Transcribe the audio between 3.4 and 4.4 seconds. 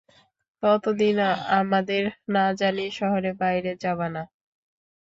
বাইরে যাবা না।